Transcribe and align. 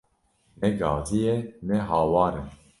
Ne 0.59 0.69
gazî 0.79 1.19
ye 1.25 1.35
ne 1.67 1.77
hawar 1.89 2.33
e 2.43 2.43